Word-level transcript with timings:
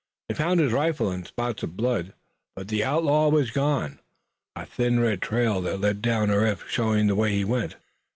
They 0.27 0.33
found 0.33 0.59
his 0.59 0.73
rifle 0.73 1.11
and 1.11 1.27
spots 1.27 1.61
of 1.61 1.77
blood, 1.77 2.13
but 2.55 2.69
the 2.69 2.83
outlaw 2.83 3.29
was 3.29 3.51
gone, 3.51 3.99
a 4.55 4.65
thin 4.65 4.99
red 4.99 5.21
trail 5.21 5.61
that 5.61 5.79
led 5.79 6.01
down 6.01 6.31
a 6.31 6.39
rift 6.39 6.67
showing 6.67 7.05
the 7.05 7.13
way 7.13 7.33
he 7.33 7.45
went. 7.45 7.75